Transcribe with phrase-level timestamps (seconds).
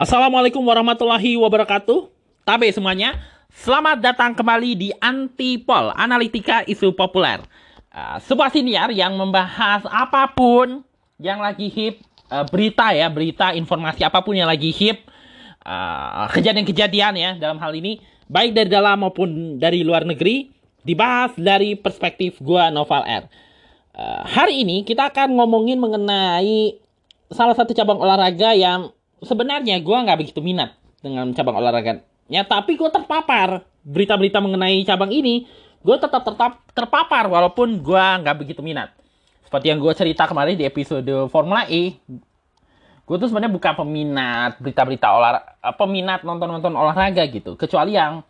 [0.00, 2.08] Assalamualaikum warahmatullahi wabarakatuh.
[2.48, 3.20] Tabe semuanya,
[3.52, 7.44] selamat datang kembali di Antipol, Analitika Isu Populer.
[7.92, 10.80] Uh, sebuah siniar yang membahas apa pun
[11.20, 12.00] yang lagi hip,
[12.32, 15.04] uh, berita ya, berita, informasi apa pun yang lagi hip,
[15.68, 18.00] uh, kejadian-kejadian ya dalam hal ini,
[18.32, 20.48] baik dari dalam maupun dari luar negeri,
[20.80, 23.24] dibahas dari perspektif gua Noval R.
[23.92, 26.80] Uh, hari ini kita akan ngomongin mengenai
[27.34, 32.88] salah satu cabang olahraga yang sebenarnya gue nggak begitu minat dengan cabang olahraganya tapi gue
[32.88, 35.50] terpapar berita-berita mengenai cabang ini.
[35.84, 38.88] Gue tetap tetap terpapar walaupun gue nggak begitu minat.
[39.44, 41.98] Seperti yang gue cerita kemarin di episode Formula E
[43.04, 47.52] gue tuh sebenarnya bukan peminat berita-berita olahraga peminat nonton-nonton olahraga gitu.
[47.52, 48.24] Kecuali yang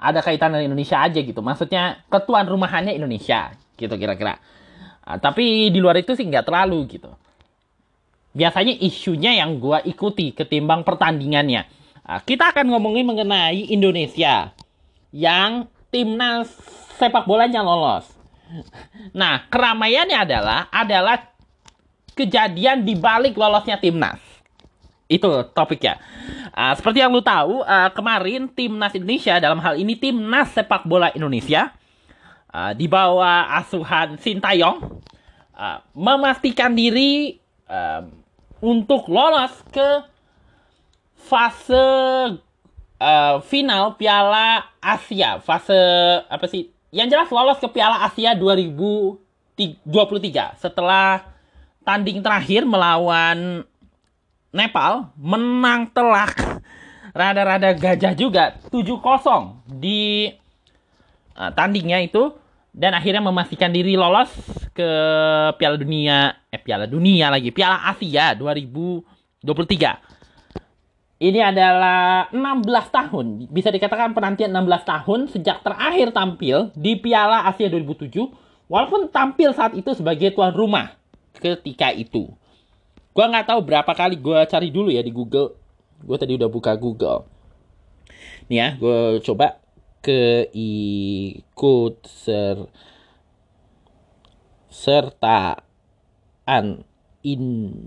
[0.00, 1.44] ada kaitan dengan Indonesia aja gitu.
[1.44, 4.40] Maksudnya ketuan rumahannya Indonesia gitu kira-kira.
[5.04, 7.12] Uh, tapi di luar itu sih nggak terlalu gitu
[8.34, 11.64] biasanya isunya yang gue ikuti ketimbang pertandingannya.
[12.04, 14.52] Nah, kita akan ngomongin mengenai Indonesia
[15.14, 16.50] yang timnas
[16.98, 18.10] sepak bolanya lolos.
[19.16, 21.16] Nah, keramaiannya adalah adalah
[22.12, 24.20] kejadian di balik lolosnya timnas.
[25.08, 26.02] Itu topiknya.
[26.54, 31.10] Uh, seperti yang lu tahu, uh, kemarin timnas Indonesia dalam hal ini timnas sepak bola
[31.14, 31.74] Indonesia
[32.54, 35.02] uh, di bawah asuhan Sintayong
[35.58, 38.06] uh, memastikan diri uh,
[38.64, 40.08] untuk lolos ke
[41.20, 41.84] fase
[42.96, 45.36] uh, final Piala Asia.
[45.44, 45.76] Fase
[46.24, 46.72] apa sih?
[46.88, 49.60] Yang jelas lolos ke Piala Asia 2023
[50.56, 51.28] setelah
[51.84, 53.68] tanding terakhir melawan
[54.54, 56.62] Nepal menang telak
[57.10, 59.02] rada-rada gajah juga 7-0
[59.66, 60.30] di
[61.34, 62.30] uh, tandingnya itu
[62.70, 64.30] dan akhirnya memastikan diri lolos
[64.74, 64.90] ke
[65.54, 70.14] Piala Dunia eh Piala Dunia lagi Piala Asia 2023
[71.24, 73.46] ini adalah 16 tahun.
[73.48, 78.12] Bisa dikatakan penantian 16 tahun sejak terakhir tampil di Piala Asia 2007
[78.68, 80.92] walaupun tampil saat itu sebagai tuan rumah
[81.38, 82.28] ketika itu.
[83.14, 85.54] Gua nggak tahu berapa kali gua cari dulu ya di Google.
[86.04, 87.24] Gue tadi udah buka Google.
[88.50, 89.56] Nih ya gue coba
[90.04, 92.68] keikut ser
[94.74, 95.62] sertaan
[97.22, 97.86] Indonesia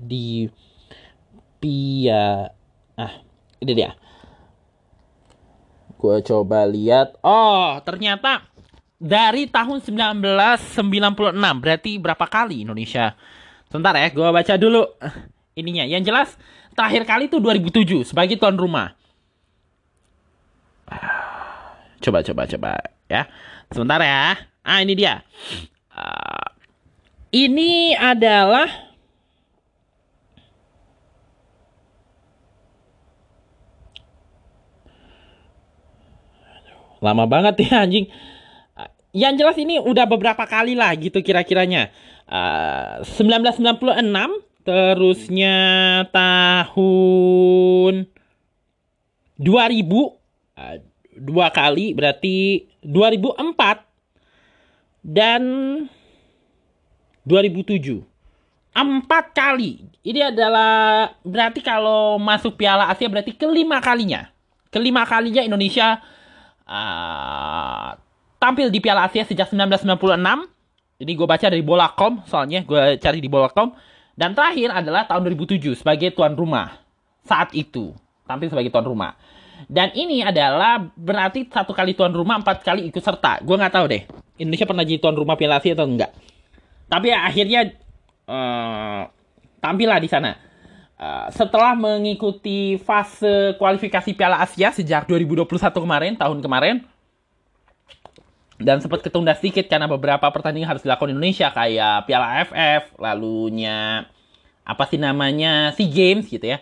[0.00, 0.48] di
[1.60, 2.48] Pia.
[2.96, 3.20] Ah
[3.60, 3.92] ini dia.
[6.00, 7.20] Gue coba lihat.
[7.20, 8.48] Oh ternyata
[8.96, 13.12] dari tahun 1996 berarti berapa kali Indonesia?
[13.68, 14.88] Sebentar ya gue baca dulu
[15.60, 15.84] ininya.
[15.84, 16.40] Yang jelas
[16.72, 18.96] terakhir kali itu 2007 sebagai tuan rumah.
[22.00, 23.26] Coba, coba, coba ya.
[23.74, 24.38] Sebentar ya.
[24.62, 25.26] Ah, ini dia.
[25.90, 26.46] Uh,
[27.34, 28.70] ini adalah
[37.02, 38.06] lama banget ya anjing.
[39.10, 41.90] Yang jelas ini udah beberapa kali lah gitu kira-kiranya.
[42.30, 45.58] Uh, 1996 terusnya
[46.14, 48.06] tahun
[49.40, 50.76] 2000 uh,
[51.20, 53.84] dua kali berarti 2004
[55.04, 55.42] dan
[57.24, 58.00] 2007
[58.70, 59.84] empat kali.
[60.00, 64.30] Ini adalah berarti kalau masuk Piala Asia berarti kelima kalinya.
[64.70, 65.98] Kelima kalinya Indonesia
[66.64, 67.98] uh,
[68.38, 70.46] tampil di Piala Asia sejak 1996
[71.00, 73.72] ini gue baca dari Bola.com soalnya gue cari di Bola.com
[74.14, 76.76] dan terakhir adalah tahun 2007 sebagai tuan rumah
[77.24, 77.96] saat itu.
[78.28, 79.18] Tampil sebagai tuan rumah
[79.66, 83.42] dan ini adalah berarti satu kali tuan rumah, empat kali ikut serta.
[83.42, 84.02] Gue nggak tahu deh.
[84.40, 86.14] Indonesia pernah jadi tuan rumah Piala Asia atau enggak.
[86.88, 87.60] Tapi ya, akhirnya
[88.24, 89.02] uh,
[89.60, 90.32] tampil lah di sana.
[91.00, 96.76] Uh, setelah mengikuti fase kualifikasi Piala Asia sejak 2021 kemarin, tahun kemarin,
[98.60, 104.04] dan sempat ketunda sedikit karena beberapa pertandingan harus dilakukan Indonesia kayak Piala AFF, lalunya
[104.60, 106.60] apa sih namanya SEA Games gitu ya.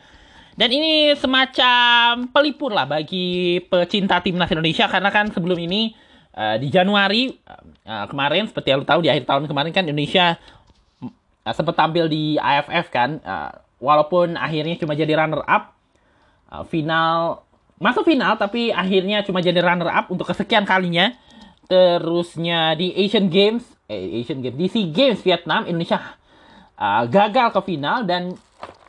[0.58, 5.94] Dan ini semacam pelipur lah bagi pecinta timnas Indonesia karena kan sebelum ini
[6.34, 7.30] uh, di Januari
[7.86, 10.34] uh, kemarin seperti yang lo tahu di akhir tahun kemarin kan Indonesia
[10.98, 15.78] uh, sempat tampil di AFF kan uh, walaupun akhirnya cuma jadi runner up
[16.50, 17.46] uh, final
[17.78, 21.14] masuk final tapi akhirnya cuma jadi runner up untuk kesekian kalinya.
[21.70, 26.02] Terusnya di Asian Games eh, Asian Games di Games Vietnam Indonesia
[26.82, 28.34] uh, gagal ke final dan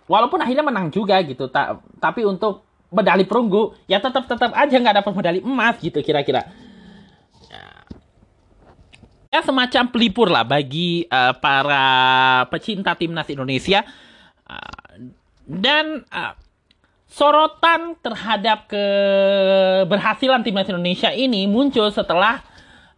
[0.10, 5.06] walaupun akhirnya menang juga gitu ta tapi untuk medali perunggu ya tetap tetap aja nggak
[5.06, 6.50] dapat medali emas gitu kira-kira.
[9.30, 11.86] Ya semacam pelipur lah bagi uh, para
[12.50, 13.86] pecinta timnas Indonesia.
[14.50, 15.14] Uh,
[15.46, 16.34] dan uh,
[17.06, 22.42] sorotan terhadap keberhasilan timnas Indonesia ini muncul setelah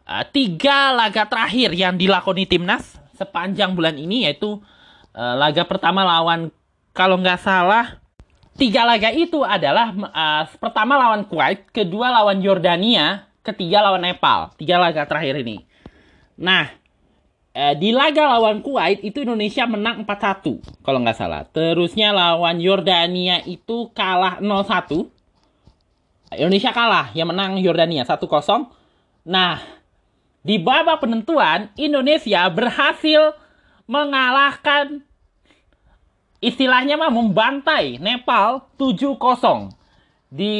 [0.07, 4.55] uh, tiga laga terakhir yang dilakoni timnas sepanjang bulan ini yaitu
[5.11, 6.47] uh, laga pertama lawan
[6.91, 8.01] kalau nggak salah
[8.59, 14.53] tiga laga itu adalah uh, pertama lawan Kuwait, kedua lawan Yordania, ketiga lawan Nepal.
[14.59, 15.65] Tiga laga terakhir ini.
[16.38, 16.69] Nah,
[17.53, 21.41] eh, di laga lawan Kuwait itu Indonesia menang 4-1 kalau nggak salah.
[21.49, 25.09] Terusnya lawan Yordania itu kalah 0-1.
[26.31, 28.71] Indonesia kalah, yang menang Yordania 1-0.
[29.27, 29.59] Nah,
[30.41, 33.35] di babak penentuan Indonesia berhasil
[33.83, 35.03] mengalahkan
[36.41, 39.15] istilahnya mah membantai Nepal 7-0
[40.33, 40.57] di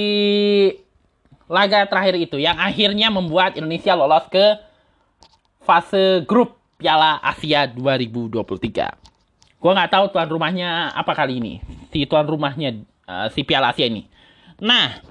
[1.50, 4.62] laga terakhir itu yang akhirnya membuat Indonesia lolos ke
[5.66, 9.60] fase grup Piala Asia 2023.
[9.62, 11.54] Gua nggak tahu tuan rumahnya apa kali ini.
[11.94, 14.10] Si tuan rumahnya uh, si Piala Asia ini.
[14.62, 15.02] Nah,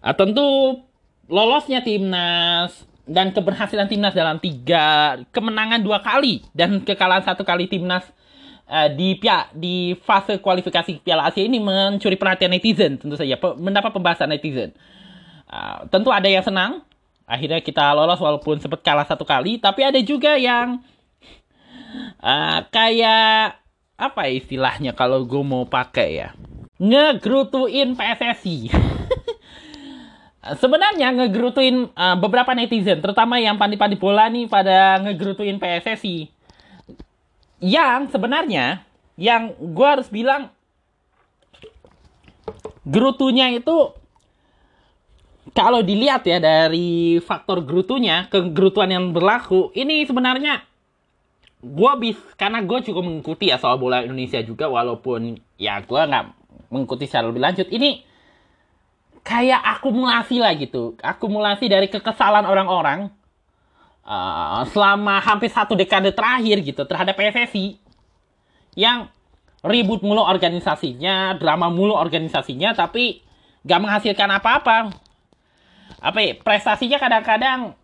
[0.00, 0.80] uh, tentu
[1.28, 2.72] lolosnya timnas
[3.04, 8.06] dan keberhasilan timnas dalam tiga kemenangan dua kali dan kekalahan satu kali timnas
[8.72, 13.36] uh, di pia di fase kualifikasi Piala Asia ini mencuri perhatian netizen tentu saja.
[13.60, 14.72] Mendapat pembahasan netizen.
[15.44, 16.80] Uh, tentu ada yang senang,
[17.28, 19.60] akhirnya kita lolos walaupun sempat kalah satu kali.
[19.60, 20.80] Tapi ada juga yang
[22.24, 23.60] uh, kayak
[24.00, 26.28] apa istilahnya kalau gue mau pakai ya?
[26.82, 28.66] Ngegrutuin PSSI
[30.58, 36.41] sebenarnya ngegrutuin uh, beberapa netizen terutama yang pandi-pandi bola nih pada ngegrutuin PSSI
[37.62, 38.82] yang sebenarnya
[39.14, 40.50] yang gue harus bilang
[42.82, 43.94] gerutunya itu
[45.52, 50.64] kalau dilihat ya dari faktor gerutunya, kegerutuan yang berlaku, ini sebenarnya
[51.62, 56.24] gue bis karena gue cukup mengikuti ya soal bola Indonesia juga walaupun ya gue nggak
[56.72, 57.68] mengikuti secara lebih lanjut.
[57.68, 58.02] Ini
[59.22, 60.98] kayak akumulasi lah gitu.
[60.98, 63.12] Akumulasi dari kekesalan orang-orang
[64.06, 67.78] uh, selama hampir satu dekade terakhir gitu terhadap PSSI
[68.74, 69.08] yang
[69.62, 73.22] ribut mulu organisasinya drama mulu organisasinya tapi
[73.62, 74.90] gak menghasilkan apa-apa.
[76.02, 77.78] Apa ya, prestasinya kadang-kadang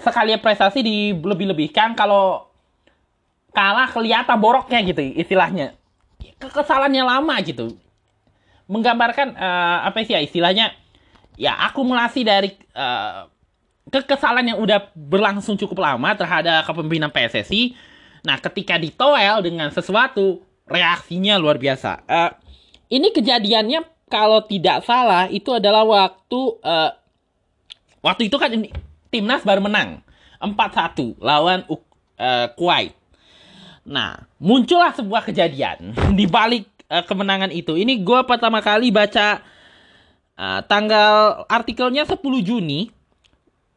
[0.00, 2.48] sekali prestasi di lebih-lebihkan kalau
[3.52, 5.76] kalah kelihatan boroknya gitu istilahnya.
[6.38, 7.76] Kekesalannya lama gitu.
[8.70, 10.72] Menggambarkan uh, apa sih ya istilahnya?
[11.36, 13.28] Ya akumulasi dari uh,
[13.88, 17.76] kekesalan yang udah berlangsung cukup lama terhadap kepemimpinan PSSI
[18.24, 22.30] nah ketika ditoel dengan sesuatu reaksinya luar biasa uh,
[22.88, 26.90] ini kejadiannya kalau tidak salah itu adalah waktu uh,
[28.00, 28.50] waktu itu kan
[29.12, 30.00] timnas baru menang
[30.40, 32.94] 4-1 lawan uh, Kuwait.
[33.88, 37.74] Nah, muncullah sebuah kejadian di balik uh, kemenangan itu.
[37.74, 39.40] Ini gue pertama kali baca
[40.36, 42.92] uh, tanggal artikelnya 10 Juni.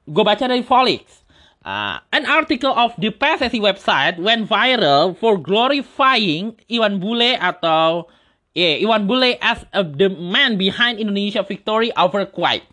[0.10, 1.22] Gue baca dari Volix.
[1.62, 8.10] Uh, an article of the PSSI website went viral for glorifying Iwan Bule atau
[8.52, 12.68] Yeah, Iwan Bule as uh, the man behind Indonesia victory over Kuwait.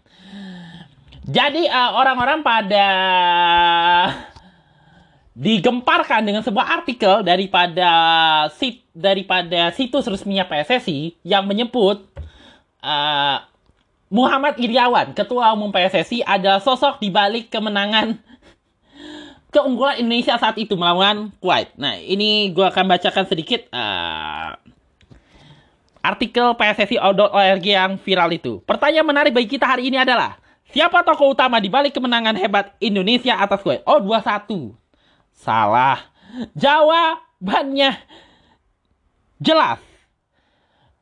[1.23, 2.87] Jadi uh, orang-orang pada
[5.39, 7.91] digemparkan dengan sebuah artikel daripada
[8.59, 12.03] sit daripada situs resminya PSSI yang menyebut
[12.83, 13.39] uh,
[14.09, 18.17] Muhammad Iriawan, ketua umum PSSI adalah sosok di balik kemenangan
[19.55, 21.77] keunggulan Indonesia saat itu melawan Kuwait.
[21.77, 24.57] Nah, ini gue akan bacakan sedikit uh,
[26.01, 28.65] artikel pssi.org yang viral itu.
[28.65, 30.41] Pertanyaan menarik bagi kita hari ini adalah,
[30.73, 33.85] siapa tokoh utama di balik kemenangan hebat Indonesia atas Kuwait?
[33.85, 34.73] Oh, 2-1.
[35.37, 36.01] Salah.
[36.57, 37.93] Jawabannya
[39.37, 39.85] jelas.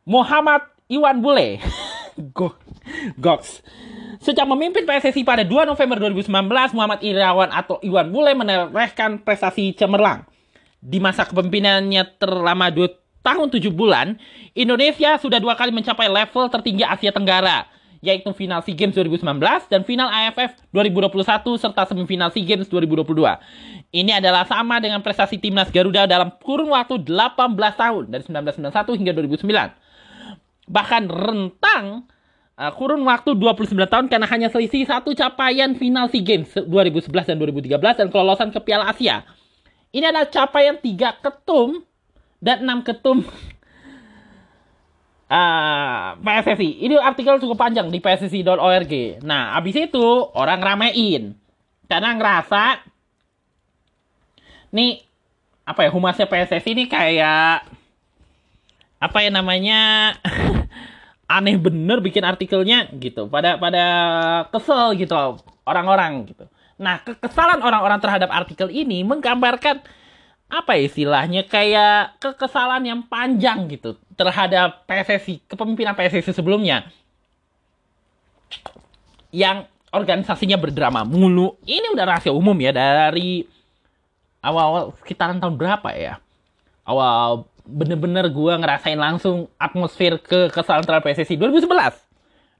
[0.03, 1.63] Muhammad Iwan Bule.
[3.19, 3.63] Goks.
[4.23, 10.25] Sejak memimpin PSSI pada 2 November 2019, Muhammad Irawan atau Iwan Bule menorehkan prestasi cemerlang.
[10.81, 14.17] Di masa kepemimpinannya terlama 2 tahun 7 bulan,
[14.55, 17.67] Indonesia sudah dua kali mencapai level tertinggi Asia Tenggara,
[17.99, 19.27] yaitu final SEA Games 2019
[19.67, 23.19] dan final AFF 2021 serta semifinal SEA Games 2022.
[23.91, 27.35] Ini adalah sama dengan prestasi timnas Garuda dalam kurun waktu 18
[27.75, 30.71] tahun dari 1991 hingga 2009.
[30.71, 32.07] Bahkan rentang
[32.57, 37.37] uh, kurun waktu 29 tahun karena hanya selisih satu capaian final SEA Games 2011 dan
[37.39, 39.23] 2013 dan kelolosan ke Piala Asia.
[39.93, 41.85] Ini adalah capaian tiga ketum
[42.41, 43.25] dan enam ketum
[45.33, 46.85] uh, PSSI.
[46.85, 48.93] Ini artikel cukup panjang di pssi.org.
[49.25, 51.37] Nah, abis itu orang ramein.
[51.87, 52.83] karena ngerasa
[54.75, 55.07] nih
[55.63, 57.63] apa ya humasnya PSSI ini kayak
[58.99, 60.19] apa ya namanya
[61.27, 63.27] aneh bener bikin artikelnya gitu.
[63.27, 63.85] Pada pada
[64.51, 65.15] kesel gitu
[65.67, 66.47] orang-orang gitu.
[66.79, 69.83] Nah kekesalan orang-orang terhadap artikel ini menggambarkan
[70.47, 71.43] apa ya istilahnya?
[71.47, 76.87] Kayak kekesalan yang panjang gitu terhadap PSSI kepemimpinan PSSI sebelumnya.
[79.35, 81.59] Yang organisasinya berdrama mulu.
[81.67, 83.43] Ini udah rahasia umum ya dari
[84.45, 86.23] awal-awal sekitaran tahun berapa ya?
[86.87, 91.99] Awal bener-bener gue ngerasain langsung atmosfer ke kesalahan terhadap PSSI 2011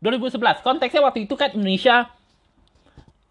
[0.03, 2.11] 2011 konteksnya waktu itu kan Indonesia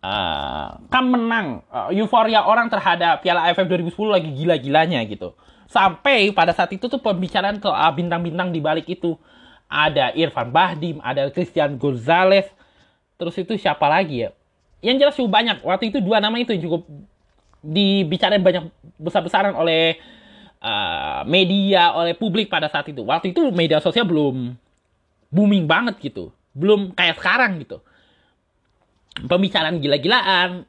[0.05, 1.65] uh, kan menang.
[1.69, 5.33] Uh, euforia orang terhadap Piala AFF 2010 lagi gila-gilanya gitu.
[5.65, 9.17] Sampai pada saat itu tuh pembicaraan ke uh, bintang-bintang di balik itu.
[9.65, 12.45] Ada Irfan Bahdim ada Christian Gonzalez.
[13.17, 14.29] Terus itu siapa lagi ya?
[14.85, 15.57] Yang jelas cukup banyak.
[15.65, 16.85] Waktu itu dua nama itu cukup
[17.65, 18.69] dibicarain banyak
[19.01, 19.97] besar-besaran oleh
[20.65, 23.05] uh, media, oleh publik pada saat itu.
[23.05, 24.57] Waktu itu media sosial belum
[25.29, 26.33] booming banget gitu.
[26.57, 27.85] Belum kayak sekarang gitu.
[29.29, 30.65] Pembicaraan gila-gilaan.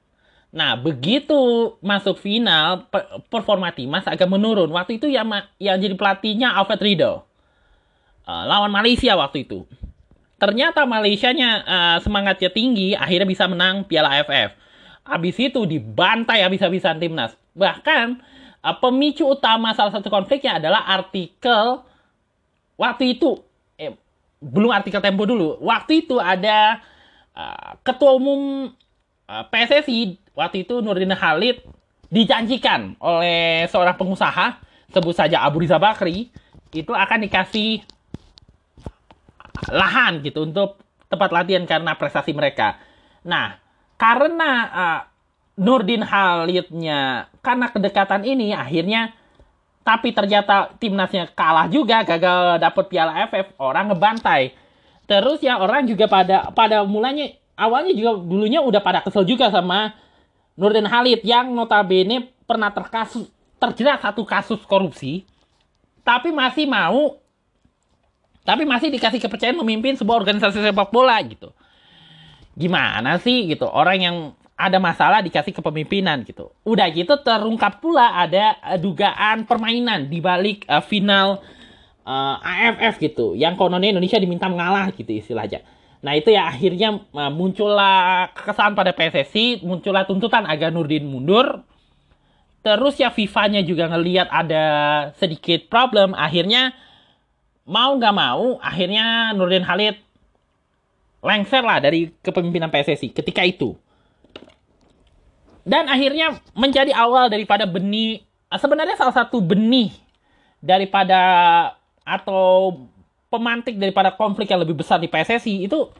[0.52, 2.84] Nah, begitu masuk final,
[3.32, 4.68] performa Timas agak menurun.
[4.68, 7.24] Waktu itu yang, yang jadi pelatihnya Alfred Riedel.
[8.28, 9.64] Uh, lawan Malaysia waktu itu.
[10.36, 14.66] Ternyata Malaysianya uh, semangatnya tinggi, akhirnya bisa menang Piala AFF
[15.06, 17.38] habis itu dibantai habis-habisan timnas.
[17.54, 18.18] Bahkan
[18.74, 21.86] pemicu utama salah satu konfliknya adalah artikel
[22.74, 23.38] waktu itu
[23.78, 23.94] eh,
[24.42, 25.60] belum artikel Tempo dulu.
[25.62, 26.82] Waktu itu ada
[27.36, 28.70] uh, ketua umum
[29.30, 31.62] uh, PSSI waktu itu Nurdin Halid
[32.10, 34.62] dijanjikan oleh seorang pengusaha
[34.94, 36.30] sebut saja Abu Riza Bakri
[36.70, 37.82] itu akan dikasih
[39.72, 40.78] lahan gitu untuk
[41.10, 42.78] tempat latihan karena prestasi mereka.
[43.26, 43.58] Nah,
[43.98, 45.00] karena uh,
[45.56, 47.32] Nurdin Halidnya.
[47.40, 49.16] Karena kedekatan ini akhirnya
[49.86, 54.50] tapi ternyata timnasnya kalah juga gagal dapet piala AFF orang ngebantai.
[55.06, 59.94] Terus ya orang juga pada pada mulanya awalnya juga dulunya udah pada kesel juga sama
[60.58, 63.30] Nurdin Halid yang notabene pernah terkasus
[63.62, 65.22] terjerat satu kasus korupsi.
[66.02, 67.22] Tapi masih mau
[68.46, 71.54] tapi masih dikasih kepercayaan memimpin sebuah organisasi sepak bola gitu.
[72.58, 73.70] Gimana sih gitu.
[73.70, 74.16] Orang yang
[74.56, 76.48] ada masalah dikasih kepemimpinan gitu.
[76.64, 81.44] Udah gitu terungkap pula ada uh, dugaan permainan di balik uh, final
[82.08, 83.36] uh, AFF gitu.
[83.36, 85.60] Yang kononnya Indonesia diminta mengalah gitu istilahnya.
[86.00, 91.60] Nah itu ya akhirnya uh, muncullah kesan pada PSSI, muncullah tuntutan agar Nurdin mundur.
[92.64, 94.64] Terus ya FIFA-nya juga ngelihat ada
[95.20, 96.74] sedikit problem, akhirnya
[97.62, 100.00] mau nggak mau, akhirnya Nurdin Halid
[101.22, 103.78] lengser lah dari kepemimpinan PSSI ketika itu.
[105.66, 108.22] Dan akhirnya menjadi awal daripada benih,
[108.54, 109.90] sebenarnya salah satu benih
[110.62, 111.18] daripada
[112.06, 112.86] atau
[113.26, 115.90] pemantik daripada konflik yang lebih besar di PSSI itu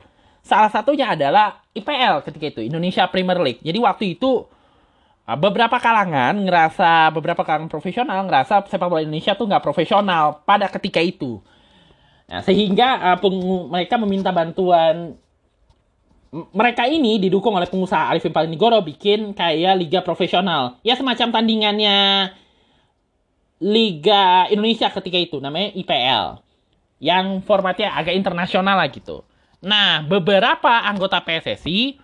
[0.46, 3.62] salah satunya adalah IPL ketika itu, Indonesia Premier League.
[3.66, 4.46] Jadi waktu itu
[5.34, 11.02] beberapa kalangan ngerasa, beberapa kalangan profesional ngerasa sepak bola Indonesia tuh nggak profesional pada ketika
[11.02, 11.42] itu.
[12.30, 13.18] Nah, sehingga uh,
[13.66, 15.18] mereka meminta bantuan
[16.32, 20.78] mereka ini didukung oleh pengusaha Arifin Palinigoro bikin kayak liga profesional.
[20.82, 22.30] Ya semacam tandingannya
[23.56, 26.44] Liga Indonesia ketika itu namanya IPL.
[27.00, 29.24] Yang formatnya agak internasional lah gitu.
[29.64, 32.00] Nah, beberapa anggota PSSI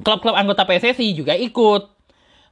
[0.00, 1.90] klub-klub anggota PSSI juga ikut.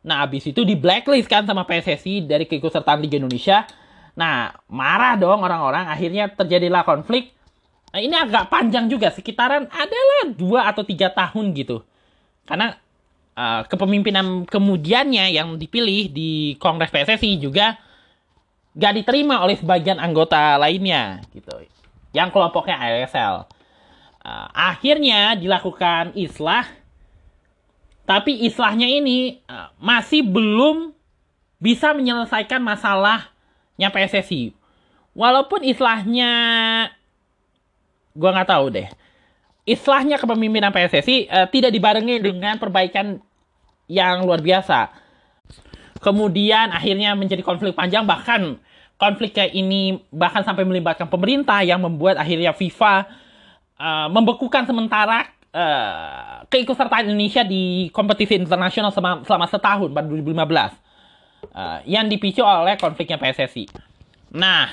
[0.03, 3.65] Nah, habis itu di blacklist kan sama PSSI dari keikutsertaan Liga Indonesia
[4.13, 5.89] Nah, marah dong orang-orang.
[5.89, 7.33] Akhirnya terjadilah konflik.
[7.93, 11.85] Nah, ini agak panjang juga, sekitaran adalah dua atau tiga tahun gitu.
[12.49, 12.73] Karena
[13.37, 17.77] uh, kepemimpinan kemudiannya yang dipilih di Kongres PSSI juga
[18.73, 21.53] gak diterima oleh sebagian anggota lainnya gitu.
[22.17, 23.45] Yang kelompoknya ASL.
[24.25, 26.65] Uh, akhirnya dilakukan islah,
[28.09, 30.97] tapi islahnya ini uh, masih belum
[31.61, 33.29] bisa menyelesaikan masalah
[33.77, 34.55] nya PSSI.
[35.13, 36.33] Walaupun islahnya
[38.17, 38.89] gua nggak tahu deh.
[39.63, 43.23] Islahnya kepemimpinan PSSI uh, eh, tidak dibarengi dengan perbaikan
[43.87, 44.91] yang luar biasa.
[46.03, 48.59] Kemudian akhirnya menjadi konflik panjang bahkan
[48.99, 53.07] konflik kayak ini bahkan sampai melibatkan pemerintah yang membuat akhirnya FIFA
[53.79, 60.33] uh, membekukan sementara uh, keikutsertaan Indonesia di kompetisi internasional selama, selama setahun pada 2015
[61.55, 63.71] uh, yang dipicu oleh konfliknya PSSI.
[64.35, 64.71] Nah,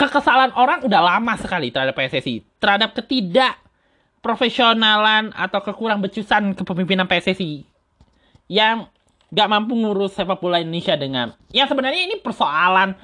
[0.00, 3.60] kekesalan orang udah lama sekali terhadap PSSI, terhadap ketidak
[4.24, 7.68] profesionalan atau kekurang becusan kepemimpinan PSSI
[8.48, 8.88] yang
[9.28, 12.96] gak mampu ngurus sepak bola Indonesia dengan ya sebenarnya ini persoalan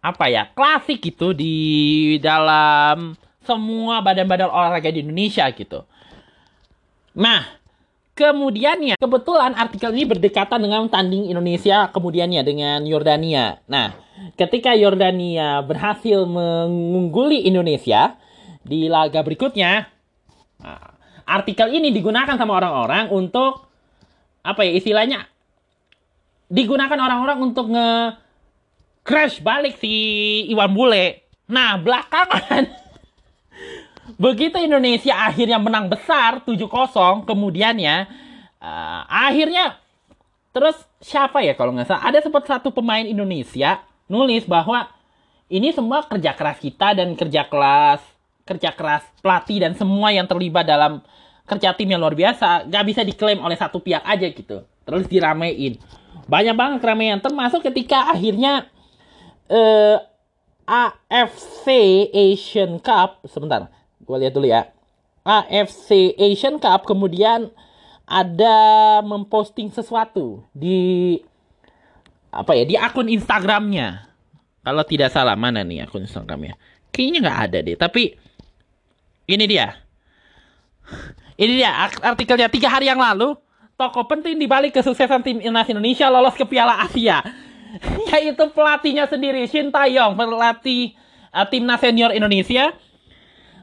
[0.00, 5.84] apa ya klasik gitu di dalam semua badan-badan olahraga di Indonesia gitu.
[7.16, 7.59] Nah,
[8.14, 13.62] kemudiannya kebetulan artikel ini berdekatan dengan tanding Indonesia kemudiannya dengan Yordania.
[13.66, 13.96] Nah,
[14.36, 18.16] ketika Yordania berhasil mengungguli Indonesia
[18.60, 19.88] di laga berikutnya,
[20.60, 23.70] nah, artikel ini digunakan sama orang-orang untuk
[24.40, 25.28] apa ya istilahnya
[26.50, 28.18] digunakan orang-orang untuk nge
[29.06, 29.92] crash balik si
[30.50, 31.24] Iwan Bule.
[31.50, 32.64] Nah, belakangan
[34.20, 38.04] begitu Indonesia akhirnya menang besar 7-0 kemudiannya
[38.60, 39.80] uh, akhirnya
[40.52, 42.04] terus siapa ya kalau nggak salah?
[42.04, 43.80] Ada sempat satu pemain Indonesia
[44.12, 44.92] nulis bahwa
[45.48, 48.04] ini semua kerja keras kita dan kerja keras
[48.44, 51.00] kerja keras pelatih dan semua yang terlibat dalam
[51.48, 54.62] kerja tim yang luar biasa nggak bisa diklaim oleh satu pihak aja gitu.
[54.84, 55.80] Terus diramein.
[56.28, 58.68] Banyak banget keramaian termasuk ketika akhirnya
[59.48, 59.98] uh,
[60.66, 61.66] AFC
[62.14, 64.72] Asian Cup sebentar gue lihat dulu ya.
[65.20, 67.52] AFC Asian Cup kemudian
[68.08, 68.56] ada
[69.06, 71.20] memposting sesuatu di
[72.32, 74.10] apa ya di akun Instagramnya.
[74.60, 76.56] Kalau tidak salah mana nih akun Instagramnya?
[76.90, 78.18] Kayaknya nggak ada deh tapi
[79.30, 79.78] ini dia.
[81.38, 81.70] Ini dia
[82.02, 82.50] artikelnya.
[82.50, 83.38] Tiga hari yang lalu
[83.78, 87.22] toko penting di balik kesuksesan tim Indonesia lolos ke Piala Asia.
[88.10, 90.98] Yaitu pelatihnya sendiri Shin Taeyong pelatih
[91.30, 92.74] uh, timnas senior Indonesia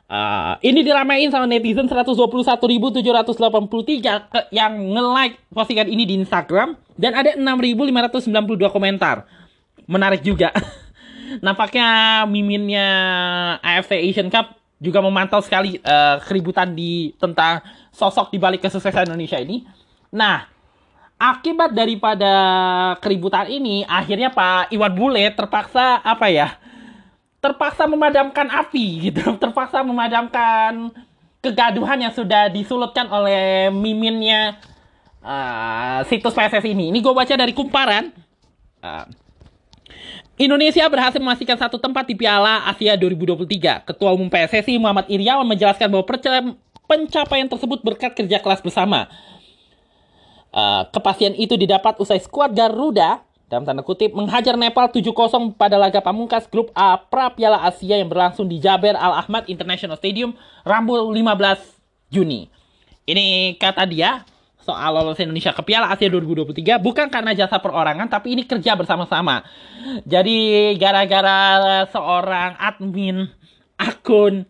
[0.07, 3.03] Uh, ini diramein sama netizen 121.783
[4.55, 9.27] yang nge-like postingan ini di Instagram dan ada 6.592 komentar.
[9.83, 10.55] Menarik juga.
[11.43, 12.87] Nampaknya miminnya
[13.59, 17.59] AFC Asian Cup juga memantau sekali uh, keributan di tentang
[17.91, 19.67] sosok di balik kesuksesan Indonesia ini.
[20.15, 20.47] Nah,
[21.19, 22.31] akibat daripada
[23.03, 26.55] keributan ini akhirnya Pak Iwan Bule terpaksa apa ya
[27.37, 30.91] terpaksa memadamkan api gitu terpaksa memadamkan
[31.41, 34.57] kegaduhan yang sudah disulutkan oleh miminnya
[35.21, 38.09] uh, situs PSS ini ini gue baca dari kumparan
[38.81, 39.05] uh,
[40.37, 43.89] Indonesia berhasil memastikan satu tempat di Piala Asia 2023.
[43.89, 46.05] Ketua Umum PSSI Muhammad Iriawan menjelaskan bahwa
[46.85, 49.09] pencapaian tersebut berkat kerja kelas bersama.
[50.53, 56.03] Uh, kepastian itu didapat usai skuad Garuda dalam tanda kutip menghajar Nepal 7-0 pada laga
[56.03, 60.35] pamungkas grup A pra Piala Asia yang berlangsung di Jaber Al Ahmad International Stadium
[60.67, 62.51] Rabu 15 Juni.
[63.07, 64.27] Ini kata dia
[64.59, 69.47] soal lolos Indonesia ke Piala Asia 2023 bukan karena jasa perorangan tapi ini kerja bersama-sama.
[70.03, 73.31] Jadi gara-gara seorang admin
[73.79, 74.43] akun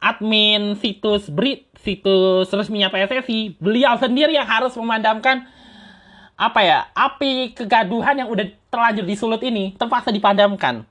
[0.00, 5.44] admin situs Brit situs resminya PSSI, beliau sendiri yang harus memadamkan
[6.34, 10.82] apa ya api kegaduhan yang udah terlanjur disulut ini terpaksa dipadamkan.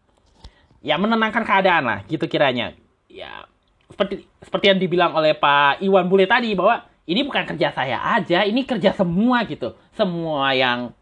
[0.84, 2.76] Ya menenangkan keadaan lah gitu kiranya.
[3.12, 3.48] Ya
[3.92, 8.48] seperti seperti yang dibilang oleh Pak Iwan Bule tadi bahwa ini bukan kerja saya aja
[8.48, 9.76] ini kerja semua gitu.
[9.96, 10.96] Semua yang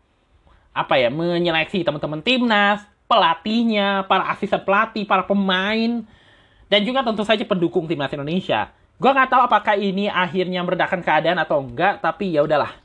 [0.73, 6.01] apa ya menyeleksi teman-teman timnas pelatihnya para asisten pelatih para pemain
[6.71, 8.73] dan juga tentu saja pendukung timnas Indonesia.
[8.97, 12.80] Gue nggak tahu apakah ini akhirnya meredakan keadaan atau enggak tapi ya udahlah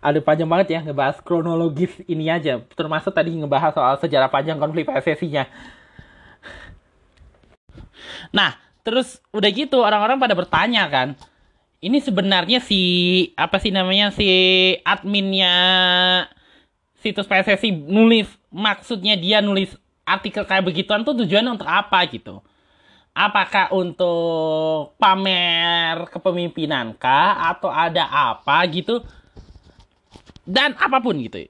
[0.00, 2.64] ada panjang banget ya ngebahas kronologis ini aja.
[2.74, 5.46] Termasuk tadi ngebahas soal sejarah panjang konflik PSSI-nya
[8.30, 11.08] nah terus udah gitu orang-orang pada bertanya kan
[11.80, 12.80] ini sebenarnya si
[13.34, 14.28] apa sih namanya si
[14.84, 15.54] adminnya
[17.00, 19.72] situs PSSI nulis maksudnya dia nulis
[20.04, 22.44] artikel kayak begituan tuh tujuannya untuk apa gitu?
[23.16, 27.48] Apakah untuk pamer kepemimpinan kah?
[27.48, 29.00] Atau ada apa gitu
[30.44, 31.46] dan apa pun gitu.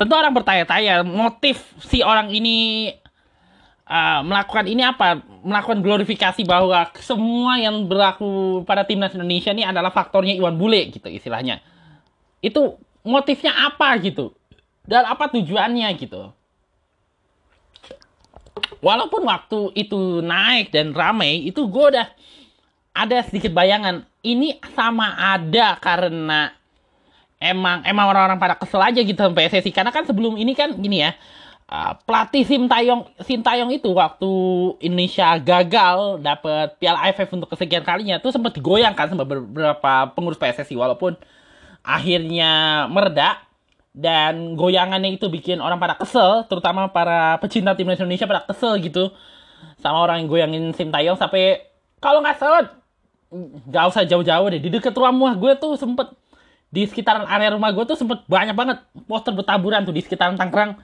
[0.00, 2.88] Tentu orang bertanya-tanya motif si orang ini
[3.84, 5.20] uh, melakukan ini apa?
[5.44, 11.10] Melakukan glorifikasi bahwa semua yang berlaku pada timnas Indonesia ini adalah faktornya Iwan Bule gitu
[11.10, 11.60] istilahnya.
[12.40, 14.32] Itu motifnya apa gitu?
[14.88, 16.32] Dan apa tujuannya gitu?
[18.80, 22.08] Walaupun waktu itu naik dan ramai, itu gue udah
[22.96, 24.08] ada sedikit bayangan.
[24.24, 26.52] Ini sama ada karena
[27.40, 31.00] emang emang orang-orang pada kesel aja gitu sama PSSI karena kan sebelum ini kan gini
[31.08, 31.16] ya
[31.72, 34.30] uh, pelatih Sintayong Sintayong itu waktu
[34.84, 40.76] Indonesia gagal dapat Piala AFF untuk kesekian kalinya tuh sempat digoyangkan sama beberapa pengurus PSSI
[40.76, 41.16] walaupun
[41.80, 43.40] akhirnya mereda
[43.96, 49.10] dan goyangannya itu bikin orang pada kesel terutama para pecinta timnas Indonesia pada kesel gitu
[49.80, 51.64] sama orang yang goyangin Sintayong sampai
[52.04, 52.68] kalau nggak salah
[53.32, 56.19] nggak usah jauh-jauh deh di dekat rumah gue tuh sempet
[56.70, 58.78] di sekitaran area rumah gue tuh sempet banyak banget
[59.10, 60.78] poster bertaburan tuh di sekitaran Tangerang.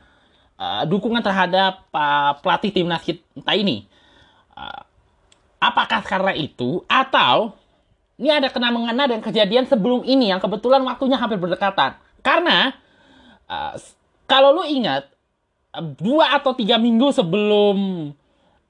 [0.57, 3.85] Uh, dukungan terhadap uh, pelatih timnas kita ini.
[4.57, 4.83] Uh,
[5.61, 7.53] apakah karena itu atau
[8.17, 12.01] ini ada kena mengena dan kejadian sebelum ini yang kebetulan waktunya hampir berdekatan?
[12.25, 12.73] Karena
[13.47, 13.77] uh,
[14.25, 15.13] kalau lu ingat
[16.01, 17.77] dua atau tiga minggu sebelum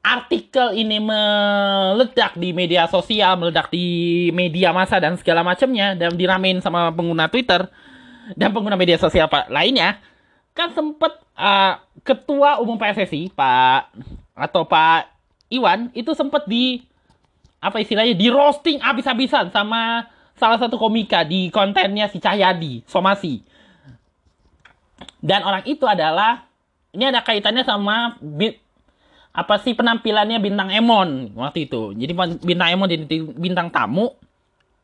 [0.07, 6.63] artikel ini meledak di media sosial, meledak di media massa dan segala macamnya dan diramein
[6.63, 7.67] sama pengguna Twitter
[8.39, 9.99] dan pengguna media sosial pak lainnya,
[10.55, 13.93] kan sempet uh, ketua umum PSSI Pak
[14.39, 15.11] atau Pak
[15.51, 16.83] Iwan itu sempet di
[17.59, 20.07] apa istilahnya di roasting abis-abisan sama
[20.39, 23.43] salah satu komika di kontennya si Cahyadi Somasi.
[25.19, 26.47] Dan orang itu adalah
[26.95, 28.17] ini ada kaitannya sama
[29.37, 31.93] apa sih penampilannya bintang Emon waktu itu.
[31.93, 33.05] Jadi bintang Emon jadi
[33.37, 34.17] bintang tamu.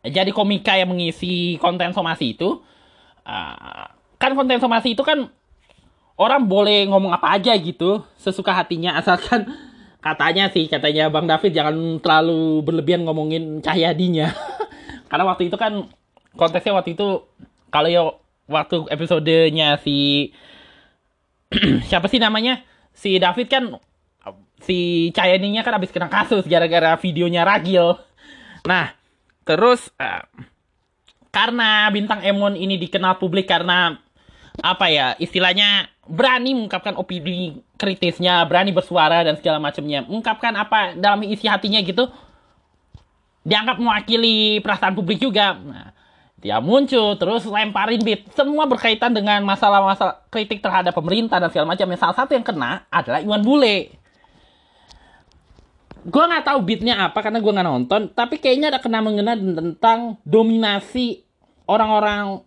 [0.04, 2.60] Jadi komika yang mengisi konten somasi itu.
[3.24, 3.88] Uh,
[4.20, 5.32] kan konten somasi itu kan
[6.20, 9.46] orang boleh ngomong apa aja gitu sesuka hatinya asalkan
[10.06, 14.36] katanya sih katanya Bang David jangan terlalu berlebihan ngomongin Cahyadinya.
[15.08, 15.88] Karena waktu itu kan
[16.36, 17.24] konteksnya waktu itu
[17.72, 18.04] kalau ya
[18.52, 20.28] waktu episodenya si
[21.88, 22.60] siapa sih namanya?
[22.92, 23.80] Si David kan
[24.62, 27.98] si Cayaninya kan habis kena kasus gara-gara videonya ragil.
[28.66, 28.94] Nah,
[29.42, 30.22] terus uh,
[31.33, 33.98] karena bintang Emon ini dikenal publik karena
[34.61, 41.25] apa ya istilahnya berani mengungkapkan opini kritisnya, berani bersuara dan segala macamnya, mengungkapkan apa dalam
[41.25, 42.11] isi hatinya gitu,
[43.46, 45.57] dianggap mewakili perasaan publik juga.
[45.57, 45.90] Nah,
[46.42, 51.87] dia muncul terus lemparin beat semua berkaitan dengan masalah-masalah kritik terhadap pemerintah dan segala macam
[51.87, 54.01] yang salah satu yang kena adalah Iwan Bule
[56.02, 60.18] gue nggak tahu beatnya apa karena gue nggak nonton tapi kayaknya ada kena mengena tentang
[60.26, 61.22] dominasi
[61.70, 62.42] orang-orang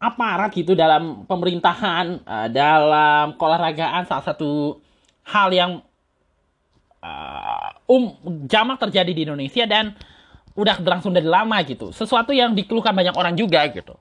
[0.00, 4.80] aparat gitu dalam pemerintahan uh, dalam keolahragaan salah satu
[5.24, 5.70] hal yang
[7.00, 9.96] uh, um jamak terjadi di Indonesia dan
[10.56, 11.92] udah berlangsung dari lama gitu.
[11.92, 13.92] Sesuatu yang dikeluhkan banyak orang juga gitu.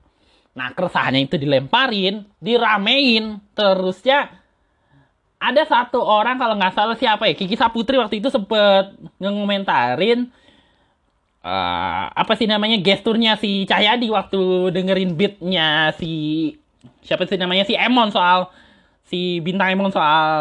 [0.56, 4.32] Nah, keresahannya itu dilemparin, diramein, terusnya
[5.46, 10.34] ada satu orang kalau nggak salah siapa ya, Kiki Saputri waktu itu sempet ngomentarin
[11.46, 16.54] uh, apa sih namanya gesturnya si Cahyadi waktu dengerin beatnya si
[17.06, 18.50] siapa sih namanya si Emon soal
[19.06, 20.34] si bintang Emon soal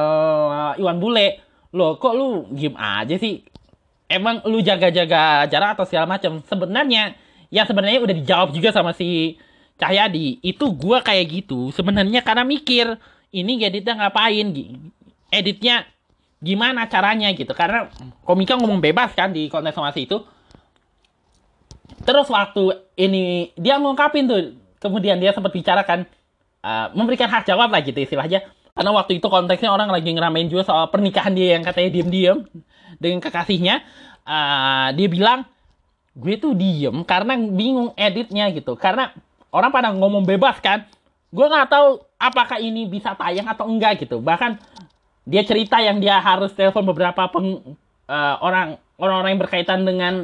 [0.49, 1.45] uh, Iwan Bule.
[1.75, 3.43] Loh, kok lu game aja sih?
[4.09, 7.17] emang lu jaga-jaga jarak atau segala macam sebenarnya
[7.49, 9.41] yang sebenarnya udah dijawab juga sama si
[9.75, 12.95] Cahyadi itu gua kayak gitu sebenarnya karena mikir
[13.35, 14.55] ini editnya ngapain?
[15.35, 15.83] Editnya
[16.39, 17.51] gimana caranya gitu.
[17.51, 17.91] Karena
[18.23, 20.23] komika ngomong bebas kan di konten somasi itu.
[22.07, 26.07] Terus waktu ini dia ngungkapin tuh kemudian dia sempat bicarakan
[26.63, 28.47] uh, memberikan hak jawab lah gitu istilahnya.
[28.75, 32.39] Karena waktu itu konteksnya orang lagi ngeramein juga soal pernikahan dia yang katanya diem-diem
[32.99, 33.83] dengan kekasihnya
[34.27, 35.47] uh, dia bilang
[36.15, 38.79] gue tuh diem karena bingung editnya gitu.
[38.79, 39.11] Karena
[39.51, 40.87] orang pada ngomong bebas kan.
[41.35, 44.25] Gue nggak tahu apakah ini bisa tayang atau enggak gitu.
[44.25, 44.57] Bahkan
[45.29, 47.77] dia cerita yang dia harus telepon beberapa peng,
[48.09, 50.15] uh, orang orang-orang yang berkaitan dengan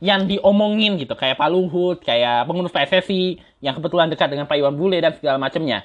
[0.00, 1.12] yang diomongin gitu.
[1.12, 5.36] Kayak Pak Luhut kayak pengurus PSSI yang kebetulan dekat dengan Pak Iwan Bule dan segala
[5.36, 5.84] macamnya.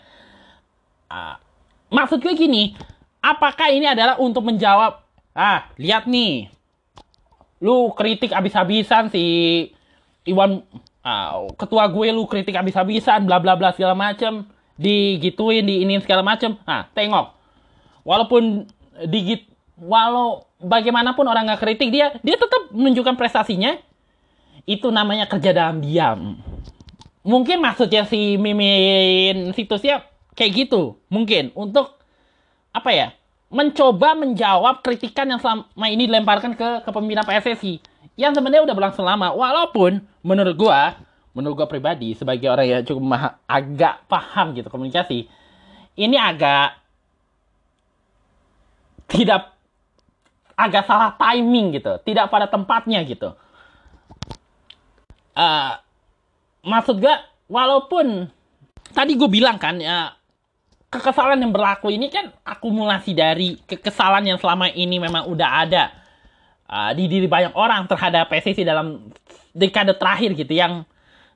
[1.11, 1.35] Uh,
[1.91, 2.73] maksud gue gini
[3.21, 5.01] apakah ini adalah untuk menjawab
[5.35, 6.49] ah lihat nih
[7.61, 9.23] lu kritik abis-abisan si
[10.25, 10.65] Iwan
[11.05, 16.21] uh, ketua gue lu kritik abis-abisan bla bla bla segala macem digituin di ini segala
[16.23, 16.55] macem.
[16.67, 17.35] Nah tengok.
[18.05, 18.67] Walaupun
[19.07, 23.79] digit walau bagaimanapun orang nggak kritik dia dia tetap menunjukkan prestasinya.
[24.65, 26.41] Itu namanya kerja dalam diam.
[27.25, 30.05] Mungkin maksudnya si mimin situsnya
[30.37, 30.99] kayak gitu.
[31.09, 31.97] Mungkin untuk
[32.75, 33.07] apa ya
[33.49, 37.79] mencoba menjawab kritikan yang selama ini dilemparkan ke kepemimpinan PSSI
[38.19, 39.31] yang sebenarnya udah berlangsung lama.
[39.31, 40.97] Walaupun menurut gua
[41.35, 45.27] menurut gua pribadi sebagai orang yang cukup maha, agak paham gitu komunikasi
[45.99, 46.79] ini agak
[49.11, 49.53] tidak
[50.55, 53.35] agak salah timing gitu tidak pada tempatnya gitu.
[55.35, 55.75] Uh,
[56.63, 57.19] maksud gua
[57.51, 58.31] walaupun
[58.95, 60.13] tadi gue bilang kan ya
[60.89, 65.91] kekesalan yang berlaku ini kan akumulasi dari kekesalan yang selama ini memang udah ada
[66.69, 69.11] uh, di diri banyak orang terhadap PSSI dalam
[69.51, 70.87] dekade terakhir gitu yang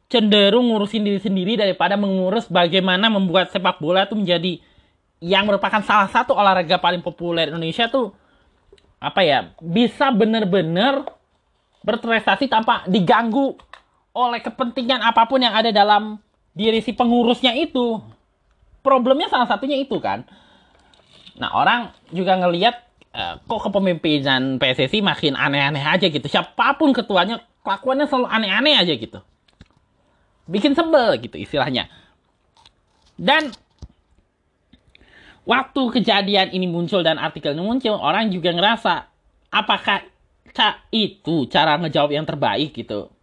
[0.10, 4.58] cenderung ngurusin diri sendiri daripada mengurus bagaimana membuat sepak bola itu menjadi
[5.22, 8.12] yang merupakan salah satu olahraga paling populer Indonesia tuh
[9.00, 11.06] apa ya bisa bener-bener
[11.86, 13.56] berprestasi tanpa diganggu
[14.12, 16.20] oleh kepentingan apa pun yang ada dalam
[16.52, 18.02] diri si pengurusnya itu.
[18.84, 20.28] Problemnya salah satunya itu kan.
[21.40, 22.76] Nah orang juga ngelihat
[23.16, 26.28] uh, kok kepemimpinan PSSI makin aneh-aneh aja gitu.
[26.28, 29.20] Siapa pun ketuanya kelakuannya selalu aneh-aneh aja gitu.
[30.50, 31.86] Bikin sebel gitu istilahnya.
[33.14, 33.54] Dan
[35.46, 39.06] waktu kejadian ini muncul dan artikel ini muncul, orang juga ngerasa
[39.54, 40.10] apakah
[40.90, 43.14] itu cara ngejawab yang terbaik gitu.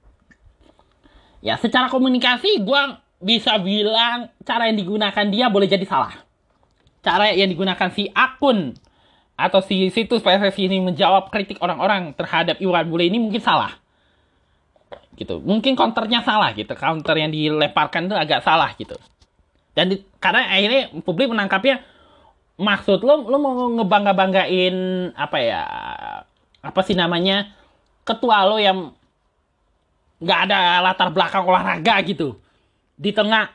[1.42, 2.82] Ya secara komunikasi gue
[3.20, 6.14] bisa bilang cara yang digunakan dia boleh jadi salah.
[7.02, 8.74] Cara yang digunakan si akun
[9.36, 13.76] atau si situs PSSI ini menjawab kritik orang-orang terhadap Iwan Bule ini mungkin salah.
[15.16, 15.40] Gitu.
[15.40, 16.76] Mungkin counternya salah gitu.
[16.76, 18.94] Counter yang dilemparkan itu agak salah gitu.
[19.76, 21.85] Dan di, karena akhirnya publik menangkapnya
[22.57, 24.76] maksud lo lo mau ngebangga banggain
[25.12, 25.62] apa ya
[26.64, 27.52] apa sih namanya
[28.09, 28.96] ketua lo yang
[30.24, 32.40] nggak ada latar belakang olahraga gitu
[32.96, 33.52] di tengah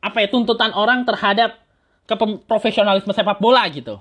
[0.00, 1.60] apa ya tuntutan orang terhadap
[2.08, 4.00] keprofesionalisme sepak bola gitu